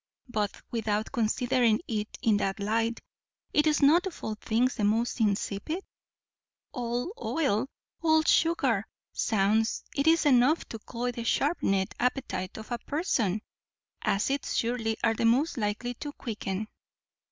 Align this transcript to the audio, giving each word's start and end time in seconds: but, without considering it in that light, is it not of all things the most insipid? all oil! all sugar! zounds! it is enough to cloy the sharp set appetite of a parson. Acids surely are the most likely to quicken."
but, 0.27 0.51
without 0.71 1.11
considering 1.11 1.79
it 1.87 2.17
in 2.23 2.35
that 2.37 2.59
light, 2.59 2.99
is 3.53 3.67
it 3.67 3.85
not 3.85 4.07
of 4.07 4.23
all 4.23 4.33
things 4.33 4.73
the 4.73 4.83
most 4.83 5.19
insipid? 5.19 5.83
all 6.71 7.13
oil! 7.21 7.67
all 8.01 8.23
sugar! 8.23 8.83
zounds! 9.15 9.83
it 9.95 10.07
is 10.07 10.25
enough 10.25 10.65
to 10.67 10.79
cloy 10.79 11.11
the 11.11 11.23
sharp 11.23 11.59
set 11.61 11.93
appetite 11.99 12.57
of 12.57 12.71
a 12.71 12.79
parson. 12.79 13.43
Acids 14.03 14.57
surely 14.57 14.97
are 15.03 15.13
the 15.13 15.25
most 15.25 15.55
likely 15.55 15.93
to 15.93 16.11
quicken." 16.13 16.67